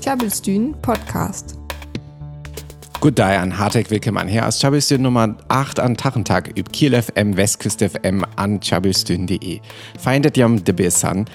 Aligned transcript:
Tjabelstün 0.00 0.76
Podcast. 0.82 1.58
Good 3.00 3.18
day 3.18 3.36
an 3.36 3.58
harteg 3.58 3.90
willkommen 3.90 4.28
her 4.28 4.46
aus 4.46 4.60
Tjabelstün 4.60 5.02
Nummer 5.02 5.34
8 5.48 5.80
an 5.80 5.96
Tachentag 5.96 6.56
üb 6.56 6.72
Kiel 6.72 7.02
FM, 7.02 7.36
Westküst 7.36 7.82
FM 7.82 8.22
an 8.36 8.60
tjabelstün.de. 8.60 9.60
Feindet 9.98 10.36
jam 10.36 10.64
de 10.64 10.72
Bissan. 10.72 11.26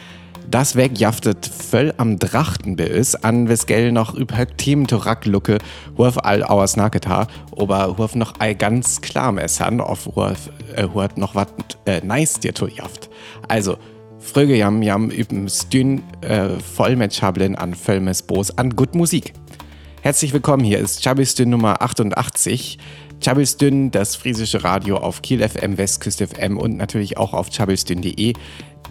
Das 0.49 0.77
Weg 0.77 0.97
jaftet 0.97 1.45
voll 1.45 1.93
am 1.97 2.17
Drachten 2.17 2.77
bis 2.77 3.15
an 3.15 3.49
wesgell 3.49 3.91
noch 3.91 4.15
üb 4.15 4.33
Themen 4.57 4.87
to 4.87 4.95
Racklucke, 4.95 5.57
hurf 5.97 6.17
all 6.17 6.43
auers 6.43 6.77
Naketa, 6.77 7.27
aber 7.57 7.97
hurf 7.97 8.15
noch 8.15 8.33
ei 8.39 8.53
ganz 8.53 9.01
klar 9.01 9.33
messan, 9.33 9.81
auf 9.81 10.05
hurf, 10.15 10.49
äh, 10.75 10.87
hurt 10.93 11.17
noch 11.17 11.35
wat 11.35 11.51
äh, 11.85 11.99
nice 12.05 12.39
dir 12.39 12.53
to 12.53 12.67
jaft. 12.67 13.09
Also, 13.49 13.77
Fröge 14.21 14.55
jam 14.55 14.81
jam 14.81 15.09
üben 15.09 15.49
Stün 15.49 16.03
äh, 16.21 16.49
voll 16.59 16.95
mit 16.95 17.13
Schabeln 17.13 17.55
an 17.55 17.73
Völmes 17.73 18.21
Bos 18.21 18.57
an 18.57 18.75
gut 18.75 18.95
Musik. 18.95 19.33
Herzlich 20.01 20.31
willkommen, 20.31 20.63
hier 20.63 20.79
ist 20.79 21.03
Chabistün 21.03 21.49
Nummer 21.49 21.81
88. 21.81 22.77
Chabistün, 23.19 23.91
das 23.91 24.15
friesische 24.15 24.63
Radio 24.63 24.97
auf 24.97 25.21
Kiel 25.21 25.47
FM, 25.47 25.77
Westküste 25.77 26.27
FM 26.27 26.57
und 26.57 26.77
natürlich 26.77 27.17
auch 27.17 27.33
auf 27.33 27.49
chabistün.de. 27.49 28.33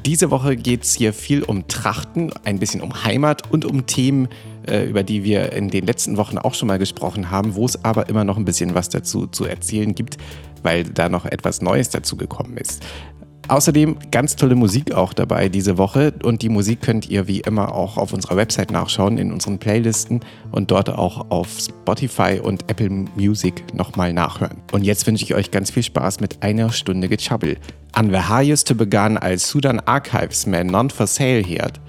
Diese 0.04 0.30
Woche 0.30 0.56
geht 0.56 0.82
es 0.82 0.94
hier 0.94 1.12
viel 1.12 1.42
um 1.42 1.66
Trachten, 1.68 2.32
ein 2.44 2.58
bisschen 2.58 2.80
um 2.80 3.04
Heimat 3.04 3.50
und 3.50 3.64
um 3.64 3.86
Themen, 3.86 4.28
äh, 4.68 4.84
über 4.84 5.04
die 5.04 5.24
wir 5.24 5.52
in 5.52 5.68
den 5.68 5.86
letzten 5.86 6.16
Wochen 6.16 6.38
auch 6.38 6.54
schon 6.54 6.68
mal 6.68 6.78
gesprochen 6.78 7.30
haben, 7.30 7.54
wo 7.54 7.64
es 7.64 7.84
aber 7.84 8.08
immer 8.08 8.24
noch 8.24 8.36
ein 8.36 8.44
bisschen 8.44 8.74
was 8.74 8.88
dazu 8.88 9.26
zu 9.26 9.44
erzählen 9.44 9.94
gibt, 9.94 10.18
weil 10.62 10.84
da 10.84 11.08
noch 11.08 11.24
etwas 11.24 11.62
Neues 11.62 11.88
dazu 11.88 12.16
gekommen 12.16 12.56
ist. 12.56 12.82
Außerdem 13.50 13.96
ganz 14.12 14.36
tolle 14.36 14.54
Musik 14.54 14.94
auch 14.94 15.12
dabei 15.12 15.48
diese 15.48 15.76
Woche 15.76 16.14
und 16.22 16.42
die 16.42 16.48
Musik 16.48 16.82
könnt 16.82 17.10
ihr 17.10 17.26
wie 17.26 17.40
immer 17.40 17.74
auch 17.74 17.96
auf 17.96 18.12
unserer 18.12 18.36
Website 18.36 18.70
nachschauen, 18.70 19.18
in 19.18 19.32
unseren 19.32 19.58
Playlisten 19.58 20.20
und 20.52 20.70
dort 20.70 20.88
auch 20.88 21.32
auf 21.32 21.48
Spotify 21.58 22.38
und 22.40 22.70
Apple 22.70 23.06
Music 23.16 23.74
nochmal 23.74 24.12
nachhören. 24.12 24.58
Und 24.70 24.84
jetzt 24.84 25.04
wünsche 25.08 25.24
ich 25.24 25.34
euch 25.34 25.50
ganz 25.50 25.72
viel 25.72 25.82
Spaß 25.82 26.20
mit 26.20 26.44
einer 26.44 26.70
Stunde 26.70 27.08
Gechabbel. 27.08 27.56
An 27.90 28.10
the 28.10 28.20
highest 28.20 28.68
to 28.68 28.76
begann 28.76 29.18
als 29.18 29.48
Sudan 29.48 29.80
Archives 29.80 30.46
Man 30.46 30.68
Non 30.68 30.88
for 30.88 31.08
Sale 31.08 31.42
hiert. 31.42 31.80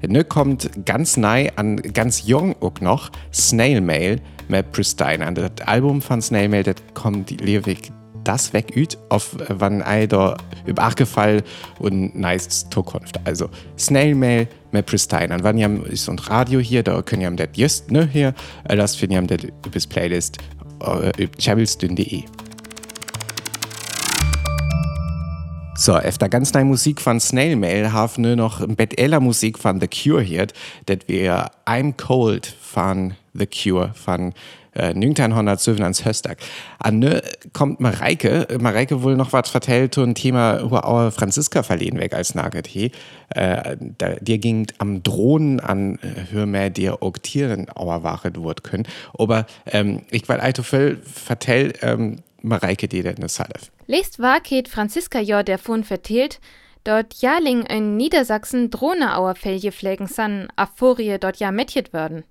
Ne 0.00 0.24
kommt 0.24 0.70
ganz 0.86 1.18
nei 1.18 1.52
an 1.54 1.76
ganz 1.76 2.26
jung 2.26 2.56
auch 2.62 2.80
noch 2.80 3.10
Snail 3.30 3.82
Mail 3.82 4.22
mit 4.48 4.72
Pristine. 4.72 5.26
An 5.26 5.34
das 5.34 5.50
Album 5.66 6.00
von 6.00 6.22
Snail 6.22 6.48
Mail, 6.48 6.62
das 6.62 6.76
kommt 6.94 7.42
Lewig 7.42 7.92
das 8.24 8.52
wegüt, 8.52 8.98
auf 9.08 9.36
wann 9.48 9.82
ei 9.82 10.06
da 10.06 10.36
übergefall 10.66 11.42
und 11.78 12.14
nice 12.18 12.68
Zukunft. 12.70 13.20
Also 13.24 13.48
Snail 13.78 14.14
Mail 14.14 14.48
mit 14.72 14.86
Pristine. 14.86 15.34
An 15.34 15.42
wann 15.42 15.58
jam 15.58 15.84
ist 15.84 16.08
und 16.08 16.28
Radio 16.30 16.60
hier, 16.60 16.82
da 16.82 17.02
können 17.02 17.22
jam 17.22 17.36
das 17.36 17.48
just 17.54 17.90
ne 17.90 18.08
hier, 18.10 18.34
äh, 18.64 18.76
das 18.76 18.96
finden 18.96 19.14
jam 19.14 19.26
das 19.26 19.44
übers 19.66 19.86
Playlist 19.86 20.38
äh, 20.82 21.22
über 21.22 21.38
chabelsdün.de. 21.38 22.24
So, 25.80 25.96
efter 25.96 26.28
ganz 26.28 26.52
neue 26.52 26.66
Musik 26.66 27.00
von 27.00 27.20
Snail 27.20 27.56
Mail 27.56 27.90
haben 27.90 28.22
wir 28.22 28.36
noch 28.36 28.60
ein 28.60 28.76
Bett 28.76 29.00
älter 29.00 29.18
Musik 29.18 29.58
von 29.58 29.80
The 29.80 29.88
Cure 29.88 30.20
hier, 30.20 30.46
das 30.84 30.98
wir 31.06 31.50
I'm 31.64 31.94
Cold 31.96 32.46
von 32.60 33.14
The 33.32 33.46
Cure 33.46 33.94
von 33.94 34.34
äh, 34.72 34.88
1907 34.94 35.82
ans 35.82 36.04
Höstag. 36.04 36.38
An 36.78 36.98
ne 36.98 37.22
kommt 37.52 37.80
Mareike, 37.80 38.46
Mareike 38.60 39.02
wohl 39.02 39.16
noch 39.16 39.32
was 39.32 39.50
vertellt 39.50 39.98
und 39.98 40.14
Thema 40.14 40.62
our 40.62 41.10
Franziska 41.10 41.62
verlehen 41.62 41.98
weg 41.98 42.14
als 42.14 42.34
he. 42.66 42.92
Äh, 43.30 43.76
dir 44.20 44.38
ging 44.38 44.66
am 44.78 45.02
Drohnen 45.02 45.60
an 45.60 45.98
äh, 46.02 46.32
hör 46.32 46.46
mehr 46.46 46.70
dir 46.70 47.02
auch 47.02 47.18
Tieren 47.18 47.68
auer 47.74 48.02
Wache 48.02 48.32
wird 48.34 48.64
können. 48.64 48.86
Aber 49.18 49.46
ähm, 49.66 50.02
ich 50.10 50.28
weil 50.28 50.40
Aito 50.40 50.62
vertell 50.62 51.72
ähm, 51.82 52.22
Mareike 52.42 52.88
dir 52.88 53.02
denn 53.02 53.16
das 53.16 53.34
Salef. 53.34 53.70
Lest 53.86 54.18
Waket 54.18 54.68
Franziska 54.68 55.20
Jor 55.20 55.42
der 55.42 55.58
Fun 55.58 55.84
vertelt, 55.84 56.40
dort 56.84 57.14
Jaling 57.20 57.62
in 57.66 57.96
Niedersachsen 57.96 58.70
Drohneauer 58.70 59.34
Fellje 59.34 59.72
pflegen 59.72 60.06
san, 60.06 60.48
Aphorie 60.56 61.18
dort 61.18 61.36
ja 61.36 61.52
metjet 61.52 61.92
werden. 61.92 62.24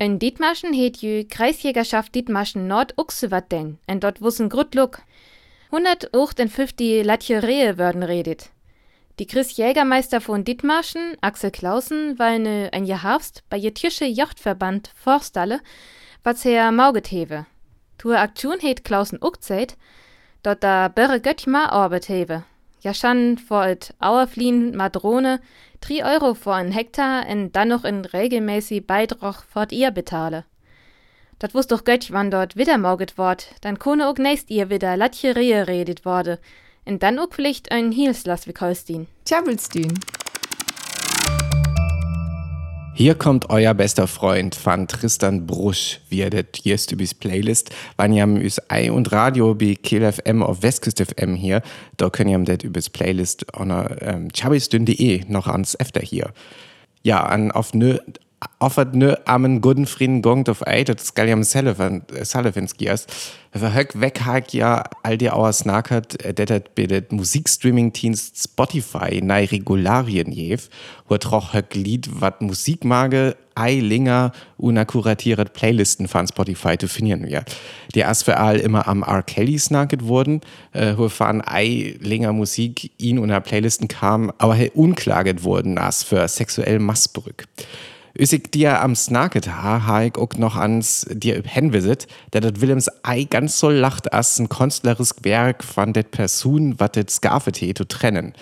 In 0.00 0.18
Dietmarschen 0.18 0.72
het 0.72 1.02
jü 1.02 1.26
Kreisjägerschaft 1.28 2.14
Dietmarschen 2.14 2.66
Nord 2.66 2.94
uxevat 2.96 3.50
denn, 3.50 3.78
en 3.86 3.98
dort 3.98 4.22
wussen 4.22 4.48
grut 4.48 4.74
luck. 4.74 5.02
158 5.70 7.04
Latje 7.04 7.42
Rehe 7.42 7.76
würden 7.76 8.02
redet. 8.02 8.50
Die 9.18 9.26
Chris 9.26 9.58
Jägermeister 9.58 10.22
von 10.22 10.42
Dietmarschen, 10.42 11.18
Axel 11.20 11.50
Clausen, 11.50 12.18
weil 12.18 12.38
ne 12.38 12.70
ein 12.72 12.86
Jahr 12.86 13.02
Herbst 13.02 13.42
bei 13.50 13.58
je 13.58 13.72
Tische 13.72 14.06
Jochtverband 14.06 14.90
Forstalle, 14.94 15.60
was 16.24 16.44
her 16.44 16.72
Mauget 16.72 17.10
hewe. 17.10 17.44
Tue 17.98 18.18
Aktion 18.18 18.58
het 18.60 18.84
Klausen 18.84 19.18
uckzeit, 19.22 19.76
dort 20.42 20.62
da 20.62 20.88
börre 20.88 21.20
Göttch 21.20 21.46
ma 21.46 21.84
orbet 21.84 22.08
hewe. 22.08 22.44
Ja 22.80 22.94
schon 22.94 23.38
vor 23.38 23.66
et 23.66 23.94
Auerflien 23.98 24.76
Madrone 24.76 25.40
3 25.80 26.04
Euro 26.04 26.34
vor 26.34 26.54
ein 26.54 26.72
Hektar 26.72 27.26
und 27.28 27.52
dann 27.52 27.68
noch 27.68 27.84
in 27.84 28.04
regelmäßig 28.04 28.86
Beitrag 28.86 29.42
fort 29.42 29.72
ihr 29.72 29.90
betale. 29.90 30.44
Dat 31.38 31.54
wusst 31.54 31.72
doch 31.72 31.84
Göttch, 31.84 32.12
wann 32.12 32.30
dort 32.30 32.56
wieder 32.56 32.76
morget 32.76 33.16
wort, 33.16 33.48
dann 33.62 33.78
kone 33.78 34.08
ook 34.08 34.18
nächst 34.18 34.50
ihr 34.50 34.68
wieder 34.68 34.96
Latje 34.96 35.36
Rehe 35.36 35.66
redet 35.66 36.04
wurde, 36.04 36.38
und 36.84 37.02
dann 37.02 37.18
ook 37.18 37.34
Pflicht 37.34 37.70
ein 37.70 37.92
Hielslass 37.92 38.46
wie 38.46 38.52
Kolstin. 38.52 39.06
Tjabelstün. 39.24 39.98
Hier 43.00 43.14
kommt 43.14 43.48
euer 43.48 43.72
bester 43.72 44.06
Freund 44.06 44.54
von 44.54 44.86
Tristan 44.86 45.46
Brusch, 45.46 46.00
er 46.20 46.28
das 46.28 46.44
jetzt 46.64 46.92
übers 46.92 47.14
Playlist. 47.14 47.70
Wann 47.96 48.12
ihr 48.12 48.26
üs 48.26 48.60
Ei 48.68 48.92
und 48.92 49.10
Radio 49.10 49.54
bei 49.54 49.74
Kiel 49.74 50.12
FM 50.12 50.42
auf 50.42 50.62
Westküste 50.62 51.06
FM 51.06 51.34
hier, 51.34 51.62
da 51.96 52.10
könnt 52.10 52.28
ihr 52.28 52.38
das 52.40 52.62
übers 52.62 52.90
Playlist 52.90 53.46
on 53.58 53.70
ähm, 54.02 54.28
chabisdün.de 54.34 55.24
noch 55.28 55.46
ans 55.46 55.74
Efter 55.76 56.02
hier. 56.02 56.34
Ja, 57.02 57.24
an 57.24 57.52
auf 57.52 57.72
nö 57.72 57.96
offert 58.58 58.94
nö 58.94 59.14
amen 59.24 59.60
guten 59.60 59.86
Frieden 59.86 60.22
gongt 60.22 60.48
auf 60.48 60.66
ei, 60.66 60.84
das 60.84 61.14
Galliam 61.14 61.42
Sullivan, 61.42 62.02
äh, 62.14 62.24
Sullivans 62.24 62.76
Giers. 62.76 63.06
Verhöck 63.52 64.00
weghag 64.00 64.52
ja 64.52 64.84
all 65.02 65.18
die 65.18 65.30
Auers 65.30 65.64
nackert, 65.64 66.16
det 66.38 66.74
bedet 66.74 67.10
Musikstreaming-Dienst 67.12 68.40
Spotify 68.40 69.20
nei 69.22 69.44
Regularien 69.44 70.30
jev, 70.30 70.68
wo 71.08 71.18
troch 71.18 71.52
höck 71.52 71.74
Lied 71.74 72.20
wat 72.20 72.40
Musikmage 72.42 73.36
ei 73.56 73.80
linger 73.80 74.32
una 74.56 74.84
kuratiert 74.84 75.52
Playlisten 75.52 76.06
von 76.06 76.28
Spotify 76.28 76.78
zu 76.78 76.86
finden 76.86 77.26
wir. 77.26 77.44
Die 77.94 78.00
erst 78.00 78.24
für 78.24 78.36
all 78.36 78.58
immer 78.58 78.86
am 78.86 79.02
R. 79.02 79.22
Kelly 79.22 79.58
snacket 79.58 80.06
wurden, 80.06 80.40
äh, 80.72 80.94
wo 80.96 81.08
fahren 81.08 81.42
ei 81.44 81.96
linger 82.00 82.32
Musik 82.32 82.92
ihn 82.98 83.18
unter 83.18 83.40
Playlisten 83.40 83.88
kam, 83.88 84.32
aber 84.38 84.54
he 84.54 84.70
unklaget 84.70 85.42
wurden 85.42 85.76
as 85.76 86.04
für 86.04 86.26
sexuell 86.28 86.78
Massbrück. 86.78 87.48
Üsig 88.20 88.52
dir 88.52 88.82
am 88.82 88.94
Snacket 88.94 89.48
ha, 89.48 89.86
ha 89.86 90.02
ich 90.02 90.16
auch 90.16 90.34
noch 90.36 90.54
ans 90.54 91.06
dir 91.10 91.42
Henvisit, 91.42 92.06
der 92.34 92.42
dat 92.42 92.60
Willems 92.60 92.90
ei 93.02 93.24
ganz 93.24 93.58
so 93.58 93.70
lacht 93.70 94.12
as 94.12 94.38
ein 94.38 94.50
künstlerisches 94.50 95.14
Werk 95.22 95.64
von 95.64 95.94
det 95.94 96.10
Person, 96.10 96.78
wat 96.78 96.96
det 96.96 97.10
skafete 97.10 97.72
zu 97.72 97.84
trennen. 97.84 98.34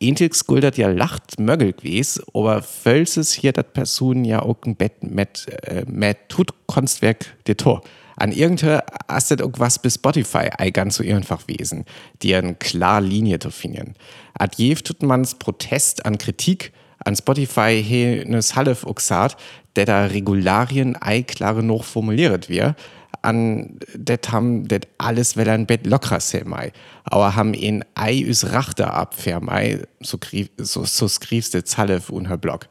Ähnlich 0.00 0.32
guldert 0.46 0.78
ja 0.78 0.88
lacht 0.88 1.38
mögel 1.38 1.74
gewes, 1.74 2.22
aber 2.32 2.62
völses 2.62 3.34
hier 3.34 3.52
dat 3.52 3.74
Person 3.74 4.24
ja 4.24 4.40
auch 4.40 4.62
ein 4.64 4.76
Bett 4.76 5.02
mit, 5.02 5.46
äh, 5.64 5.84
mit 5.86 6.16
tut 6.30 6.54
Kunstwerk 6.66 7.26
de 7.46 7.54
Tor. 7.54 7.82
An 8.16 8.32
irgendeiner 8.32 8.82
astet 9.08 9.42
auch 9.42 9.52
was 9.58 9.78
bis 9.78 9.96
Spotify 9.96 10.48
ei 10.56 10.70
ganz 10.70 10.96
so 10.96 11.04
einfach 11.04 11.42
wesen, 11.48 11.84
die 12.22 12.34
eine 12.34 12.54
klar 12.54 13.02
Linie 13.02 13.40
zu 13.40 13.50
finden. 13.50 13.92
Ad 14.38 14.56
jev 14.56 14.80
tut 14.80 15.02
man's 15.02 15.34
Protest 15.34 16.06
an 16.06 16.16
Kritik, 16.16 16.72
an 17.08 17.16
Spotify 17.16 17.82
he 17.82 18.22
nes 18.26 18.54
Halef 18.54 18.84
oxat, 18.84 19.36
der 19.76 19.86
da 19.86 20.04
Regularien 20.06 20.96
ei 21.00 21.22
klare 21.22 21.62
noch 21.62 21.84
formuliert 21.84 22.48
wir, 22.48 22.74
an 23.22 23.78
det 23.94 24.30
ham 24.30 24.68
det 24.68 24.86
alles 24.98 25.36
well 25.36 25.48
ein 25.48 25.66
Bett 25.66 25.86
locker 25.86 26.20
se 26.20 26.44
mei. 26.44 26.70
Aber 27.04 27.34
ham 27.34 27.54
en 27.54 27.82
ei 27.94 28.22
üs 28.22 28.52
Rachter 28.52 28.92
abfair 28.94 29.40
mei, 29.40 29.80
so, 30.00 30.18
so, 30.58 30.84
so 30.84 31.08
skrivst 31.08 31.54
det 31.54 31.76
Halef 31.76 32.10
unher 32.10 32.36
Blog. 32.36 32.68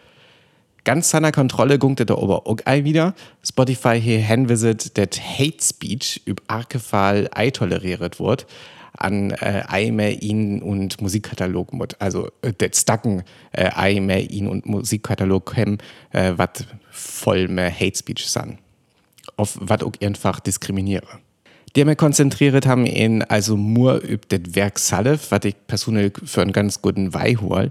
Ganz 0.84 1.10
seiner 1.10 1.32
Kontrolle 1.32 1.80
gunkte 1.80 2.06
der 2.06 2.18
Ober 2.18 2.48
auch 2.48 2.60
ei 2.66 2.84
wieder. 2.86 3.14
Spotify 3.44 4.00
he 4.00 4.20
henvisit 4.20 4.96
det 4.98 5.20
Hate 5.20 5.62
Speech 5.62 6.22
üb 6.28 6.42
Arkefall 6.48 7.28
ei 7.36 7.50
toleriert 7.52 8.20
wird 8.20 8.46
an 8.98 9.32
äh, 9.32 9.64
Eime, 9.68 10.12
ihn 10.12 10.62
und 10.62 11.02
Musikkatalog 11.02 11.72
also 12.00 12.30
äh, 12.42 12.54
det 12.54 12.76
Stacken 12.76 13.24
äh, 13.52 13.70
Eime, 13.76 14.22
ihn 14.22 14.48
und 14.48 14.66
Musikkatalog 14.66 15.56
hem, 15.56 15.78
äh, 16.12 16.34
wat 16.36 16.66
voll 16.92 17.48
mehr 17.48 17.72
Hate 17.72 17.98
Speech 17.98 18.28
san. 18.28 18.58
Auf 19.36 19.58
wat 19.60 19.84
auch 19.84 19.94
einfach 20.02 20.40
diskriminiere. 20.40 21.08
Der 21.76 21.86
mir 21.86 21.96
konzentriert 21.96 22.66
haben 22.66 22.86
ihn 22.86 23.22
also 23.22 23.56
nur 23.56 24.04
üb 24.04 24.28
det 24.30 24.56
Werk 24.56 24.80
Salef, 24.80 25.32
wat 25.32 25.46
ich 25.46 25.56
persönlich 25.68 26.14
für 26.24 26.42
einen 26.42 26.54
ganz 26.54 26.82
guten 26.82 27.14
Weih 27.14 27.36
hol. 27.40 27.70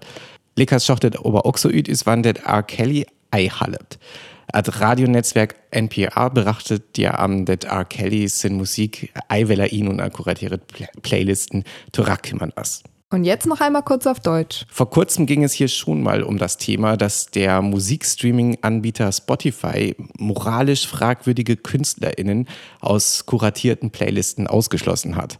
Likas 0.54 0.86
schochtet 0.86 1.16
aber 1.16 1.44
auch 1.44 1.56
so 1.56 1.68
üt 1.68 1.88
ist, 1.88 2.06
wann 2.06 2.22
det 2.22 2.44
R. 2.44 2.62
Kelly 2.62 3.06
einhallet. 3.30 3.98
Das 4.52 4.80
Radionetzwerk 4.80 5.56
NPR 5.70 6.30
berachtet 6.30 6.96
dir 6.96 7.18
am 7.18 7.44
det 7.44 7.64
R. 7.64 7.84
Kelly 7.84 8.28
sin 8.28 8.56
Musik 8.56 9.12
eiweller 9.28 9.72
ihn 9.72 9.88
und 9.88 10.00
akkuratiere 10.00 10.58
Playlisten 11.02 11.64
zu 11.92 12.02
rackimern 12.02 12.52
as. 12.56 12.82
Und 13.08 13.22
jetzt 13.24 13.46
noch 13.46 13.60
einmal 13.60 13.82
kurz 13.82 14.06
auf 14.06 14.18
Deutsch. 14.18 14.66
Vor 14.68 14.90
kurzem 14.90 15.26
ging 15.26 15.44
es 15.44 15.52
hier 15.52 15.68
schon 15.68 16.02
mal 16.02 16.24
um 16.24 16.38
das 16.38 16.56
Thema, 16.56 16.96
dass 16.96 17.26
der 17.26 17.62
Musikstreaming-Anbieter 17.62 19.12
Spotify 19.12 19.94
moralisch 20.18 20.88
fragwürdige 20.88 21.56
KünstlerInnen 21.56 22.48
aus 22.80 23.24
kuratierten 23.24 23.90
Playlisten 23.90 24.48
ausgeschlossen 24.48 25.14
hat. 25.14 25.38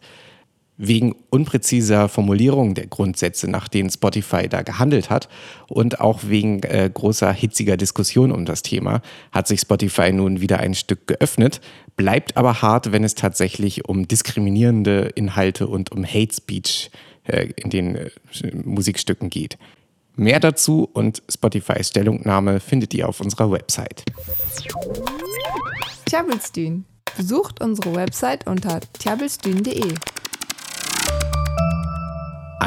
Wegen 0.79 1.15
unpräziser 1.31 2.09
Formulierung 2.09 2.75
der 2.75 2.87
Grundsätze, 2.87 3.51
nach 3.51 3.69
denen 3.69 3.89
Spotify 3.89 4.49
da 4.49 4.63
gehandelt 4.63 5.09
hat 5.09 5.29
und 5.69 6.01
auch 6.01 6.21
wegen 6.25 6.63
äh, 6.65 6.91
großer 6.93 7.33
hitziger 7.33 7.77
Diskussion 7.77 8.31
um 8.31 8.45
das 8.45 8.63
Thema, 8.63 9.01
hat 9.33 9.49
sich 9.49 9.61
Spotify 9.61 10.13
nun 10.13 10.41
wieder 10.41 10.61
ein 10.61 10.75
Stück 10.75 11.07
geöffnet, 11.07 11.61
bleibt 11.97 12.37
aber 12.37 12.61
hart, 12.61 12.93
wenn 12.93 13.05
es 13.05 13.15
tatsächlich 13.15 13.87
um 13.87 14.07
diskriminierende 14.07 15.13
Inhalte 15.15 15.67
und 15.67 15.93
um 15.93 16.05
Hate 16.05 16.35
Speech 16.35 16.91
äh, 17.25 17.49
in 17.57 17.71
den 17.71 17.97
äh, 17.97 18.11
Musikstücken 18.65 19.31
geht. 19.31 19.59
Mehr 20.15 20.41
dazu 20.41 20.89
und 20.93 21.23
Spotifys 21.31 21.89
Stellungnahme 21.89 22.61
findet 22.61 22.95
ihr 22.95 23.09
auf 23.09 23.21
unserer 23.21 23.51
Website. 23.51 24.03
Tjabelstühn. 26.07 26.87
Besucht 27.17 27.61
unsere 27.63 27.95
Website 27.95 28.47
unter 28.47 28.81
tjabelstühn.de. 28.99 29.95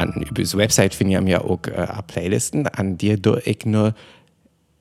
An 0.00 0.22
übers 0.22 0.56
Website 0.56 0.94
findet 0.94 1.28
ihr 1.28 1.44
auch 1.44 1.62
äh, 1.66 1.86
Playlisten, 2.06 2.66
an 2.66 2.96
dir 2.96 3.18
do 3.18 3.36
ich 3.44 3.66
nur 3.66 3.94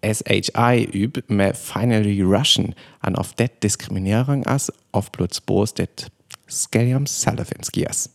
SHI 0.02 0.90
üb, 0.94 1.22
me 1.28 1.54
finally 1.54 2.22
Russian, 2.22 2.74
an 3.02 3.18
auf 3.18 3.34
det 3.34 3.62
Diskriminierung 3.62 4.46
as, 4.46 4.72
auf 4.94 5.12
bloß 5.12 5.42
Bos 5.42 5.74
det 5.74 6.10
Skelium 6.50 7.06
Salafinskias. 7.06 8.10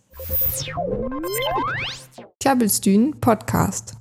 Klabbelstühn 2.41 3.21
Podcast. 3.21 3.97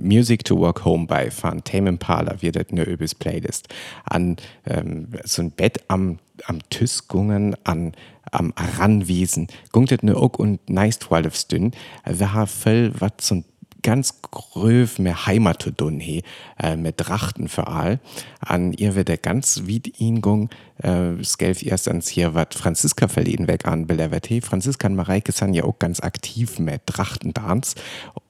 Music 0.00 0.44
to 0.44 0.58
Walk 0.58 0.84
Home 0.84 1.06
bei 1.06 1.30
Van 1.30 1.62
Tame 1.62 1.90
Impala 1.90 2.40
wird 2.42 2.56
das 2.56 2.66
eine 2.70 2.84
übes 2.84 3.14
Playlist. 3.14 3.68
An 4.04 4.36
ähm, 4.66 5.08
so 5.24 5.42
ein 5.42 5.50
Bett 5.50 5.80
am, 5.88 6.18
am 6.46 6.58
Tüss 6.70 7.06
gungen, 7.06 7.56
an 7.64 7.92
am 8.32 8.52
Aranwiesen, 8.54 9.48
gungt 9.72 10.02
ne 10.02 10.16
auch 10.16 10.38
und 10.38 10.68
nice 10.70 11.00
12 11.00 11.34
Stünd. 11.34 11.76
Wir 12.04 12.32
haben 12.32 12.46
viel 12.46 12.92
was 12.98 13.12
so 13.20 13.36
ein 13.36 13.44
ganz 13.82 14.22
gröv 14.22 14.98
mehr 14.98 15.26
Heimat 15.26 15.62
zu 15.62 15.70
tun 15.70 16.00
he, 16.00 16.22
äh, 16.58 16.76
mit 16.76 16.94
Drachten 16.98 17.48
für 17.48 17.66
all. 17.66 18.00
An 18.40 18.72
ihr 18.72 18.94
wird 18.94 19.08
der 19.08 19.18
ganz 19.18 19.62
wie 19.64 19.82
ihn 19.98 20.20
gung, 20.20 20.50
äh, 20.82 21.22
skelf 21.22 21.62
erstens 21.62 22.08
hier 22.08 22.34
wat 22.34 22.54
Franziska 22.54 23.08
verleden 23.08 23.48
weg 23.48 23.66
an 23.66 23.86
belevert. 23.86 24.28
Franziska 24.42 24.88
und 24.88 24.96
Mareike 24.96 25.32
sind 25.32 25.54
ja 25.54 25.64
auch 25.64 25.78
ganz 25.78 26.00
aktiv 26.00 26.58
mit 26.58 26.86
Trachtendance. 26.86 27.76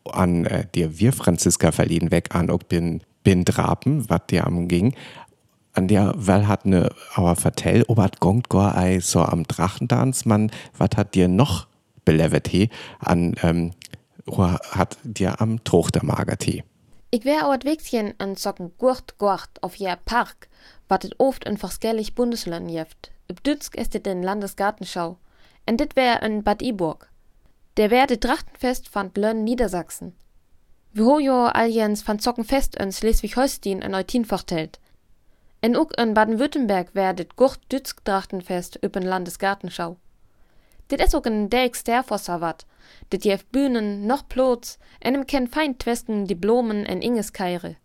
An 0.05 0.47
äh, 0.47 0.67
dir 0.75 0.99
wir 0.99 1.13
Franziska 1.13 1.73
verleden 1.73 2.11
weg 2.11 2.35
an 2.35 2.51
auch 2.51 2.63
bin 2.63 3.03
bin 3.23 3.45
Drapen, 3.45 4.09
wat 4.09 4.31
dir 4.31 4.47
am 4.47 4.67
ging 4.67 4.95
an 5.73 5.89
der 5.89 6.15
Well 6.17 6.47
hat 6.47 6.67
ne 6.67 6.91
aber 7.15 7.37
vertell 7.37 7.85
obat 7.87 8.21
gongt 8.21 8.49
gor 8.49 8.75
so 9.01 9.23
am 9.23 9.45
Drachentanz 9.45 10.25
man 10.25 10.51
wat 10.77 10.97
hat 10.97 11.15
dir 11.15 11.29
noch 11.29 11.67
belevert 12.05 12.49
he 12.49 12.71
an 12.99 13.35
ähm, 13.43 13.73
hat 14.39 14.99
dir 15.03 15.41
am 15.41 15.63
Tochtermagertee. 15.65 16.65
Ich 17.11 17.25
wär 17.25 17.49
auch 17.49 17.65
Wegschen 17.65 18.15
an 18.19 18.37
Socken 18.37 18.73
gurt 18.79 19.19
gurt 19.19 19.51
auf 19.63 19.75
jer 19.75 19.97
Park, 19.97 20.49
wat 20.89 21.05
et 21.05 21.19
oft 21.19 21.47
ein 21.47 21.57
verschellig 21.57 22.15
Bundesland 22.15 22.71
jeft. 22.71 23.11
Üb 23.29 23.43
Dütsk 23.43 23.75
ist 23.75 23.95
et 23.95 24.07
den 24.07 24.23
Landesgartenschau. 24.23 25.17
En 25.67 25.77
dit 25.77 25.97
wär 25.97 26.23
in 26.23 26.45
Bad 26.45 26.63
Iburg. 26.63 27.11
Der 27.77 27.91
wär 27.91 28.07
de 28.07 28.17
Trachtenfest 28.17 28.89
fand 28.89 29.17
Lönn 29.17 29.45
Niedersachsen. 29.45 30.15
Wie 30.93 31.03
ho 31.03 31.19
jo 31.19 31.47
alljens 31.47 32.07
van 32.07 32.19
Zockenfest 32.19 32.77
in 32.77 32.93
Schleswig-Holstein 32.93 33.83
in 33.83 33.95
Eutin 33.95 34.25
vertellt. 34.25 34.81
En 35.61 35.77
uck 35.77 35.97
in 35.99 36.15
Baden-Württemberg 36.15 36.95
wär 36.95 37.13
dit 37.13 37.37
Gurt 37.37 37.61
Dütsk 37.71 38.05
Trachtenfest 38.05 38.79
üben 38.83 39.03
Landesgartenschau. 39.03 39.97
Dit 40.91 41.01
is 41.01 41.15
ook 41.15 41.27
een 41.27 41.49
dijk 41.49 41.75
sterfosser 41.75 42.39
wat, 42.39 42.67
dit 43.09 43.25
jef 43.25 43.45
Bühnen 43.51 44.07
noch 44.07 44.27
plots, 44.27 44.77
enem 44.99 45.25
ken 45.25 45.49
fein 45.49 45.77
twesten 45.77 46.25
Diplomen 46.25 46.85
en 46.85 47.01
Inges 47.01 47.31
keire. 47.31 47.77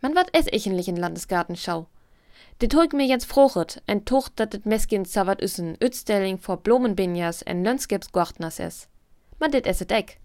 Man 0.00 0.14
wat 0.14 0.28
es 0.30 0.46
ichenlich 0.46 0.88
in 0.88 0.98
Landesgartenschau. 0.98 1.86
Dit 2.56 2.72
hoik 2.72 2.92
mir 2.92 3.06
jetzt 3.06 3.26
frochet, 3.26 3.82
en 3.84 4.04
tucht 4.04 4.32
dat 4.34 4.50
dit 4.50 4.64
meskin 4.64 5.04
savat 5.04 5.42
üssen, 5.42 5.76
Ütstelling 5.80 6.38
vor 6.38 6.56
Blumenbinjas 6.62 7.42
en 7.42 7.64
Lönskepsgortners 7.64 8.58
es. 8.58 8.86
Man 9.40 9.50
dit 9.50 9.66
esset 9.66 9.90
eck. 9.90 10.18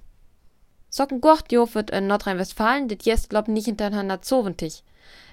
Socken 0.89 1.21
Gort 1.21 1.51
jofet 1.51 1.89
in 1.89 2.07
Nordrhein-Westfalen 2.07 2.87
dit 2.87 3.05
jest 3.05 3.29
glaub 3.29 3.47
nicht 3.47 3.65
hintereinander 3.65 4.21
zoventig. 4.21 4.83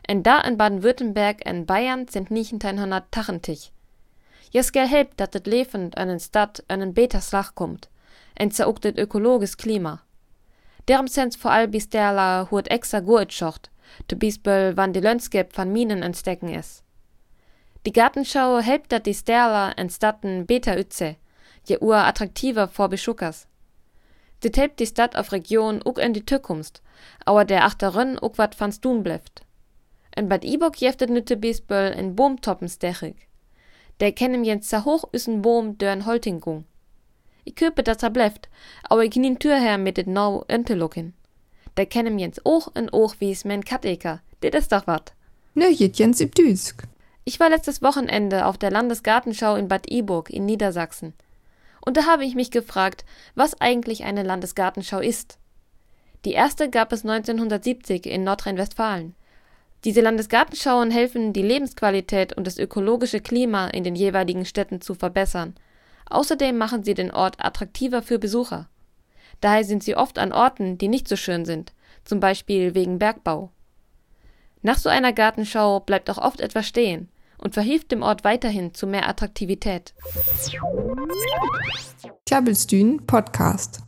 En 0.09 0.23
da 0.23 0.41
in 0.41 0.57
Baden-Württemberg 0.57 1.45
en 1.45 1.67
Bayern 1.67 2.09
sind 2.09 2.31
nicht 2.31 2.51
hintereinander 2.51 3.05
tachentich. 4.51 4.73
Jeskel 4.73 4.89
helpt 4.89 5.17
dat 5.17 5.33
het 5.33 5.47
levend 5.47 5.95
an 5.95 6.09
een 6.09 6.21
stad 6.21 6.63
an 6.67 6.81
een 6.81 6.93
beter 6.93 7.21
slag 7.21 7.53
komt, 7.53 7.89
en 8.35 8.51
ze 8.51 8.65
ook 8.65 8.83
het 8.83 8.99
ökologisch 8.99 9.57
klima. 9.57 10.03
Derom 10.85 11.07
sens 11.07 11.37
vor 11.37 11.51
all 11.51 11.69
bis 11.69 11.89
derla 11.89 12.47
huet 12.51 12.69
extra 12.69 13.01
goed 13.01 13.33
schocht, 13.33 13.71
te 14.07 14.17
bisbel 14.17 14.75
wann 14.75 14.93
die 14.93 15.03
Lönskep 15.03 15.55
van 15.55 15.73
Minen 15.73 16.03
entdecken 16.03 16.49
is. 16.49 16.83
Die 17.83 17.93
Gartenschau 17.93 18.63
helpt 18.63 18.91
dat 18.91 19.05
die 19.05 19.15
Sterla 19.15 19.75
en 19.75 19.91
Statten 19.91 20.47
beter 20.47 20.79
ütze, 20.79 21.17
je 21.65 21.79
ur 21.81 22.05
attraktiver 22.05 22.69
vor 22.69 22.89
Beschuckers. 22.89 23.47
Dit 24.39 24.57
helpt 24.57 24.79
die 24.79 24.87
Stadt 24.87 25.17
auf 25.17 25.33
Region 25.33 25.81
ook 25.85 25.99
in 25.99 26.13
die 26.13 26.25
Zukunft, 26.25 26.83
aber 27.25 27.45
der 27.45 27.65
achterin 27.65 28.19
ook 28.21 28.37
wat 28.37 28.55
van 28.55 28.73
Stun 28.73 29.03
bleft. 29.03 29.43
En 30.11 30.29
Bad 30.29 30.45
Ibok 30.45 30.75
jeftet 30.77 31.11
nütte 31.11 31.37
bisbel 31.37 31.93
en 31.93 32.15
Boomtoppen 32.15 32.69
stechig. 32.69 33.30
Der 34.01 34.13
kennen 34.13 34.45
jetzt 34.45 34.71
sa 34.71 34.85
hoch 34.85 35.05
üsen 35.13 35.43
Boom 35.43 35.77
dörn 35.77 36.07
Holtingung. 36.07 36.65
Ich 37.45 37.55
köpe 37.55 37.83
dat 37.83 38.03
er 38.03 38.11
bleft, 38.11 38.49
aber 38.83 39.05
ich 39.05 39.15
nin 39.17 39.39
Türherr 39.39 39.79
mit 39.79 39.97
det 39.97 40.07
nau 40.07 40.45
Entelocken. 40.49 41.13
Der 41.77 41.87
kennen 41.87 42.19
jetzt 42.19 42.45
och 42.45 42.71
en 42.75 42.89
och 42.93 43.17
wie's 43.21 43.47
men 43.47 43.65
Katteker. 43.65 44.21
Dit 44.43 44.55
is 44.55 44.69
doch 44.69 44.87
wat. 44.87 45.13
Nö, 45.55 45.69
Jens 45.69 46.21
im 46.21 46.31
Düsk. 46.31 46.85
Ich 47.25 47.39
war 47.39 47.51
letztes 47.51 47.83
Wochenende 47.83 48.47
auf 48.47 48.57
der 48.57 48.71
Landesgartenschau 48.71 49.57
in 49.57 49.69
Bad 49.69 49.91
Iburg 49.91 50.31
in 50.31 50.47
Niedersachsen. 50.47 51.13
Und 51.85 51.97
da 51.97 52.07
habe 52.07 52.25
ich 52.25 52.35
mich 52.35 52.51
gefragt, 52.51 53.05
was 53.35 53.61
eigentlich 53.61 54.05
eine 54.05 54.23
Landesgartenschau 54.23 55.01
ist. 55.01 55.39
Die 56.25 56.33
erste 56.33 56.71
gab 56.71 56.93
es 56.93 57.05
1970 57.05 58.07
in 58.07 58.25
Nordrhein-Westfalen. 58.25 59.15
Diese 59.85 60.03
Landesgartenschauen 60.03 60.91
helfen, 60.91 61.33
die 61.33 61.43
Lebensqualität 61.43 62.37
und 62.37 62.47
das 62.47 62.59
ökologische 62.59 63.21
Klima 63.21 63.69
in 63.69 63.85
den 63.85 63.95
jeweiligen 63.95 64.45
Städten 64.45 64.81
zu 64.81 64.95
verbessern. 64.95 65.55
Außerdem 66.11 66.57
machen 66.59 66.85
sie 66.85 66.95
den 66.95 67.11
Ort 67.11 67.37
attraktiver 67.39 68.03
für 68.03 68.19
Besucher. 68.19 68.69
Daher 69.41 69.65
sind 69.65 69.83
sie 69.83 69.97
oft 69.97 70.19
an 70.19 70.33
Orten, 70.33 70.77
die 70.77 70.89
nicht 70.89 71.09
so 71.09 71.17
schön 71.17 71.45
sind, 71.45 71.73
zum 72.05 72.21
Beispiel 72.21 72.75
wegen 72.75 72.99
Bergbau. 72.99 73.51
Nach 74.63 74.77
so 74.77 74.91
einer 74.91 75.15
Gartenschau 75.15 75.81
bleibt 75.81 76.11
auch 76.11 76.19
oft 76.19 76.41
etwas 76.41 76.67
stehen 76.67 77.09
und 77.39 77.55
verhilft 77.55 77.91
dem 77.93 78.03
Ort 78.03 78.25
weiterhin 78.25 78.75
zu 78.75 78.87
mehr 78.87 79.09
Attraktivität. 79.09 79.95
Klabbelstühn 82.27 83.07
Podcast. 83.07 83.81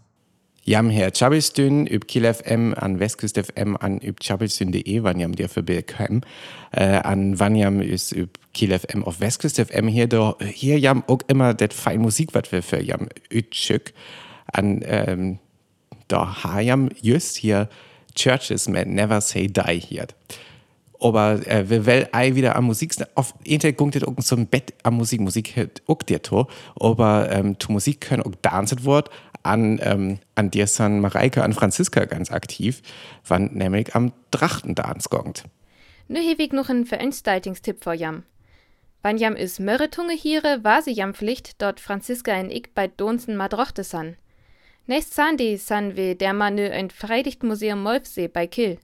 Jam 0.64 0.90
her 0.90 1.11
Chabelstün 1.12 1.87
üb 1.87 2.07
Kiel 2.07 2.33
FM 2.33 2.73
an 2.76 3.00
Westküst 3.00 3.37
FM 3.37 3.76
an 3.81 3.99
üb 4.00 4.21
chabelstün.de, 4.21 5.02
wann 5.02 5.19
jam 5.19 5.35
dir 5.35 5.49
für 5.49 5.62
bekommen. 5.64 6.23
Äh, 6.71 6.85
an 6.85 7.40
wann 7.40 7.57
jam 7.57 7.81
ist 7.81 8.12
üb 8.12 8.38
Kiel 8.54 8.78
FM 8.78 9.02
auf 9.02 9.21
Westküst 9.21 9.61
FM 9.61 9.88
hier 9.88 10.07
do, 10.07 10.37
hier 10.40 10.78
jam 10.78 11.02
auch 11.09 11.19
immer 11.26 11.52
det 11.54 11.75
fein 11.75 12.00
Musik, 12.00 12.33
wat 12.35 12.52
wir 12.52 12.62
für 12.62 12.81
jam 12.81 13.09
ütschück. 13.28 13.92
An 14.52 14.83
ähm, 14.85 15.38
da 16.07 16.45
ha 16.45 16.61
jam 16.61 16.90
just 17.00 17.38
hier 17.38 17.69
Churches 18.14 18.69
mit 18.69 18.87
Never 18.87 19.21
Say 19.21 19.49
Die 19.49 19.81
hier. 19.81 20.07
Aber 21.02 21.44
äh, 21.47 21.68
wir 21.68 21.85
will 21.85 22.09
ei 22.12 22.35
wieder 22.37 22.54
am 22.54 22.64
Musik, 22.64 22.94
auf 23.16 23.35
Internet 23.42 23.76
gungt 23.76 24.06
auch 24.06 24.14
zum 24.23 24.47
Bett 24.47 24.73
am 24.85 24.94
Musik, 24.94 25.21
Musik 25.21 25.71
auch 25.87 26.02
dir 26.02 26.23
to, 26.23 26.47
aber 26.78 27.30
ähm, 27.32 27.59
zu 27.59 27.73
Musik 27.73 28.00
können 28.00 28.23
auch 28.23 28.35
dancet 28.40 28.85
Wort, 28.85 29.11
an, 29.42 29.80
ähm, 29.82 30.18
an 30.37 30.50
dir 30.50 30.66
san 30.68 31.00
Mareike, 31.00 31.42
an 31.42 31.52
Franziska 31.52 32.04
ganz 32.04 32.30
aktiv, 32.30 32.82
wann 33.26 33.52
nämlich 33.52 33.94
am 33.97 34.12
Trachtendans 34.30 35.11
gongt. 35.11 35.44
Nu 36.09 36.21
hewig 36.21 36.52
noch 36.52 36.68
ein 36.68 36.87
Veranstaltungstipp 36.87 37.82
vor 37.82 37.94
Jam. 37.94 38.23
Wann 39.02 39.18
Jam 39.18 39.35
is 39.35 39.59
Mörretunge 39.59 40.14
hiere, 40.14 40.62
war 40.62 40.82
sie 40.82 40.92
Jam 40.92 41.14
Pflicht, 41.14 41.61
dort 41.61 41.80
Franziska 41.80 42.32
en 42.32 42.50
ich 42.50 42.73
bei 42.75 42.87
Donsen 42.87 43.37
madrochte 43.37 43.82
san. 43.82 44.16
Nächst 44.87 45.14
Sandy 45.14 45.56
san 45.56 45.97
we 45.97 46.14
der 46.14 46.32
Manö 46.32 46.71
ein 46.71 46.90
Freilichtmuseum 46.90 47.82
Molfsee 47.82 48.28
bei 48.28 48.47
Kill. 48.47 48.78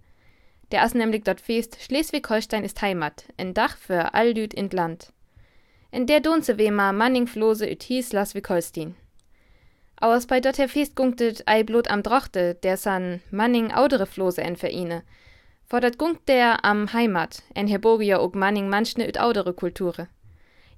Der 0.71 0.85
ist 0.85 0.95
nämlich 0.95 1.25
dort 1.25 1.41
fest, 1.41 1.79
Schleswig-Holstein 1.81 2.65
ist 2.65 2.83
Heimat, 2.83 3.25
ein 3.39 3.55
Dach 3.55 3.77
für 3.77 4.15
all 4.15 4.33
Lüd 4.33 4.53
in 4.53 4.69
Land. 4.71 5.13
In 5.91 6.07
der 6.07 6.21
Donze 6.21 6.59
wema 6.59 6.93
Manning 6.93 7.27
Flose 7.27 7.67
üt 7.67 7.83
hieß 7.85 8.11
Schleswig-Holstein. 8.11 8.95
Aus 10.01 10.27
bei 10.27 10.41
dort 10.41 10.59
her 10.59 10.69
Fest 10.69 10.95
gunktet 10.95 11.43
ei 11.47 11.63
blot 11.65 11.89
am 11.89 12.03
Drochte, 12.03 12.55
der 12.55 12.77
san 12.77 13.21
Manning 13.31 13.73
audere 13.73 14.07
Flose 14.07 14.43
en 14.43 14.57
Vereine. 14.57 15.03
Fordert 15.65 15.99
gunkt 15.99 16.29
der 16.29 16.65
am 16.65 16.93
Heimat, 16.93 17.43
en 17.55 17.67
Herbogia 17.67 18.19
og 18.19 18.37
Manning 18.37 18.69
manchne 18.69 19.09
üt 19.09 19.19
audere 19.19 19.55
Kulture. 19.55 20.09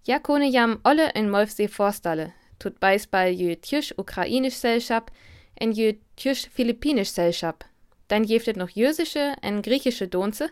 Ja 0.06 0.18
kone 0.18 0.48
jam 0.48 0.78
olle 0.84 1.10
in 1.14 1.28
Molfsee 1.28 1.68
Forstalle, 1.68 2.32
tut 2.58 2.80
beisball 2.80 3.30
jö 3.30 3.56
tjüsch 3.56 3.92
ukrainisch 3.98 4.56
Selschap, 4.56 5.10
en 5.56 5.72
jö 5.72 5.92
tjüsch 6.16 6.48
philippinisch 6.48 7.10
Selschap. 7.10 7.64
Dann 8.10 8.24
jeftet 8.24 8.56
noch 8.56 8.70
jösische 8.70 9.36
en 9.40 9.62
griechische 9.62 10.08
Donze, 10.08 10.50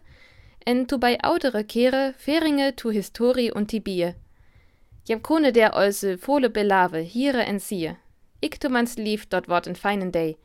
en 0.65 0.87
tu 0.87 0.97
bei 0.97 1.19
audere 1.25 1.65
Kehre, 1.65 2.15
Feringe 2.17 2.77
tu 2.77 2.93
Histori 2.93 3.50
und 3.50 3.67
Tibie. 3.67 4.15
Jam 5.05 5.23
kone 5.25 5.53
der 5.53 5.75
olse 5.75 6.19
Fole 6.19 6.50
belave, 6.50 7.00
hiere 7.00 7.45
en 7.45 7.59
tu 8.61 8.69
mans 8.69 8.97
lief 8.97 9.27
dort 9.27 9.49
wort 9.49 9.67
en 9.67 9.75
feinen 9.75 10.12
Day. 10.12 10.37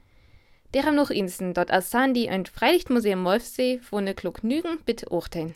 Deram 0.74 0.96
noch 0.96 1.12
insen 1.12 1.53
dort 1.53 1.70
als 1.70 1.91
Sandy 1.91 2.32
und 2.34 2.50
Freilichtmuseum 2.50 3.22
Molfsee 3.22 3.79
wo 3.91 4.00
ne 4.00 4.15
klug 4.15 4.43
nügen 4.43 4.79
bitte 4.84 5.10
urteilen. 5.10 5.53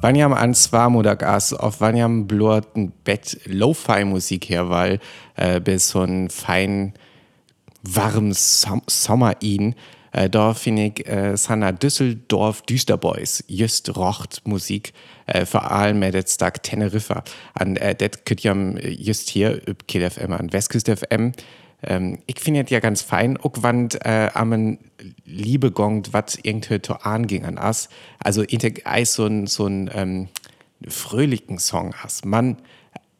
Wanjam 0.00 0.32
an 0.32 0.54
Swarmudak 0.54 1.24
as 1.24 1.52
auf 1.52 1.80
Wanjam 1.80 2.28
blurten 2.28 2.92
Bett 3.02 3.40
Lo-Fi-Musik 3.46 4.48
her, 4.48 4.70
weil 4.70 5.00
äh, 5.34 5.58
bis 5.58 5.88
so 5.88 6.02
ein 6.02 6.30
fein 6.30 6.94
warm 7.82 8.32
Som 8.32 8.82
Sommer 8.86 9.36
ihn 9.40 9.74
äh, 10.12 10.28
da 10.28 10.54
finde 10.54 10.86
ich 10.86 11.06
äh, 11.06 11.36
Sanna 11.36 11.72
Düsseldorf 11.72 12.62
Düsterboys 12.62 13.44
just 13.48 13.96
rocht 13.96 14.42
Musik 14.44 14.92
äh, 15.26 15.46
vor 15.46 15.70
allem 15.70 16.00
mit 16.00 16.14
jetzt 16.14 16.38
Tag 16.38 16.62
Teneriffa 16.62 17.22
an 17.54 17.76
äh, 17.76 17.94
det 17.94 18.26
könnt 18.26 18.42
jam 18.42 18.76
just 18.78 19.28
hier 19.28 19.60
üb 19.68 19.86
KFM 19.86 20.32
an 20.32 20.52
Westküst 20.52 20.88
FM 20.88 21.32
ähm, 21.82 22.18
ich 22.26 22.40
finde 22.40 22.64
ja 22.68 22.80
ganz 22.80 23.02
fein, 23.02 23.36
auch 23.38 23.62
wenn 23.62 23.88
äh, 24.04 24.30
am 24.34 24.78
Liebe 25.24 25.70
gongt, 25.70 26.12
was 26.12 26.38
irgendwie 26.42 26.82
zu 26.82 26.94
anging 26.94 27.44
an 27.44 27.58
as. 27.58 27.88
Also, 28.18 28.42
ich 28.42 28.84
so 29.08 29.26
ein, 29.26 29.46
so 29.46 29.66
ähm, 29.66 30.28
fröhlichen 30.86 31.58
Song 31.58 31.94
as. 32.02 32.24
Man, 32.24 32.58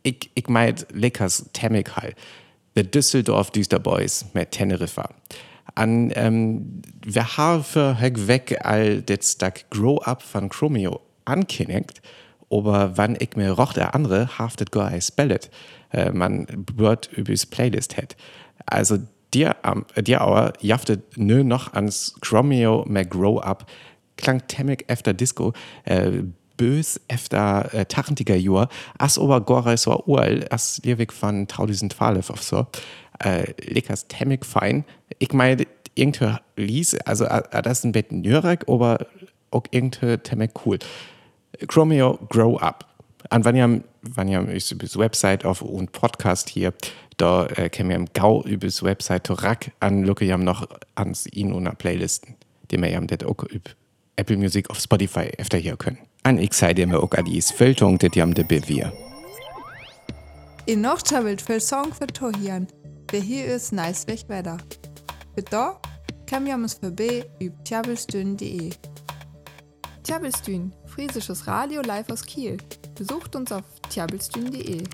ich, 0.02 0.30
ich 0.34 0.48
meint 0.48 0.86
leckers 0.92 1.46
Temmig 1.52 1.96
halt. 1.96 2.16
The 2.80 2.90
Düsseldorf 2.90 3.50
Düsterboys 3.50 4.24
mit 4.32 4.52
Teneriffa. 4.52 5.10
An, 5.74 6.10
ähm, 6.14 6.80
wir 7.04 7.36
haben 7.36 7.62
für 7.62 7.98
weg 8.00 8.58
all 8.64 9.02
das 9.02 9.36
Tag 9.36 9.68
Grow 9.68 10.00
Up 10.06 10.22
von 10.22 10.48
Chromeo 10.48 11.02
ankündigt, 11.26 12.00
aber 12.50 12.96
wann 12.96 13.18
ich 13.20 13.36
mir 13.36 13.50
roch 13.50 13.74
der 13.74 13.94
andere 13.94 14.38
haftet 14.38 14.72
gar 14.72 14.86
ein 14.86 15.02
Spellet, 15.02 15.50
äh, 15.92 16.10
man 16.10 16.46
wird 16.74 17.12
übers 17.12 17.44
Playlist 17.44 17.98
hat. 17.98 18.16
Also 18.64 18.96
dir, 19.34 19.56
um, 19.62 19.84
dir 20.02 20.22
aber 20.22 20.54
jaftet 20.62 21.18
nö 21.18 21.44
noch 21.44 21.74
ans 21.74 22.14
Chromeo 22.22 22.86
McGrow 22.88 23.42
ab, 23.42 23.70
klang 24.16 24.46
temmig 24.48 24.86
efter 24.88 25.12
Disco, 25.12 25.52
äh, 25.84 26.22
bös 26.60 27.00
efter 27.08 27.72
äh, 27.72 27.86
tachentiger 27.86 28.36
Jur, 28.36 28.68
as 28.98 29.18
ober 29.18 29.40
gore 29.40 29.78
so 29.78 30.04
url, 30.04 30.44
as 30.50 30.78
Lierweg 30.84 31.10
von 31.10 31.48
tausend 31.48 31.94
Falef 31.94 32.28
auf 32.28 32.42
so, 32.42 32.66
äh, 33.24 33.54
leckers 33.62 34.08
temmig 34.08 34.44
fein. 34.44 34.84
Ich 35.18 35.32
meine, 35.32 35.66
irgendwie 35.94 36.34
lies, 36.56 36.94
also 37.06 37.24
äh, 37.24 37.62
das 37.62 37.78
ist 37.78 37.84
ein 37.84 37.92
Bett 37.92 38.12
Nürek, 38.12 38.68
aber 38.68 39.06
auch 39.50 39.62
irgendwie 39.70 40.18
temmig 40.18 40.50
cool. 40.66 40.78
Chromeo 41.66 42.18
Grow 42.28 42.60
Up. 42.60 42.84
An 43.30 43.46
wann 43.46 43.56
ihr, 43.56 43.82
wann 44.02 44.28
ihr 44.28 44.46
ist 44.50 44.70
über 44.70 44.86
Website 44.96 45.46
auf 45.46 45.62
und 45.62 45.92
Podcast 45.92 46.50
hier, 46.50 46.74
da 47.16 47.46
äh, 47.46 47.70
können 47.70 47.88
wir 47.88 47.96
im 47.96 48.08
Gau 48.12 48.44
über 48.44 48.66
die 48.66 48.82
Website 48.82 49.24
Torak 49.24 49.72
an 49.80 50.04
Lucke 50.04 50.26
jam 50.26 50.44
noch 50.44 50.68
ans 50.94 51.26
ihn 51.26 51.52
und 51.52 51.78
Playlisten, 51.78 52.36
die 52.70 52.76
wir 52.76 52.90
jam 52.90 53.06
det 53.06 53.24
auch 53.24 53.44
über 53.44 53.70
Apple 54.16 54.36
Music 54.36 54.68
auf 54.68 54.78
Spotify 54.78 55.30
öfter 55.38 55.56
hier 55.56 55.78
können. 55.78 56.09
An 56.22 56.38
ich 56.38 56.52
sei 56.52 56.74
dir 56.74 56.86
mir 56.86 57.00
auch 57.02 57.12
adis 57.12 57.50
Fülltung, 57.50 57.98
det 57.98 58.14
jam 58.14 58.34
de 58.34 58.44
Bevier. 58.44 58.92
In 60.66 60.82
noch 60.82 61.00
chabelt 61.02 61.40
für 61.40 61.60
Song 61.60 61.94
für 61.94 62.06
Tohian, 62.06 62.66
der 63.10 63.20
hier 63.20 63.46
ist 63.46 63.72
nice 63.72 64.06
weg 64.06 64.24
weiter. 64.28 64.58
Für 65.34 65.42
da 65.42 65.80
kann 66.26 66.44
wir 66.44 66.54
uns 66.54 66.74
vorbei 66.74 67.24
über 67.40 67.56
tjabelstün.de. 67.64 68.70
Tjabelstün, 70.04 70.72
friesisches 70.86 71.46
Radio 71.46 71.80
live 71.80 72.10
aus 72.10 72.22
Kiel. 72.22 72.58
Besucht 72.96 73.34
uns 73.34 73.50
auf 73.50 73.64
tjabelstün.de. 73.88 74.84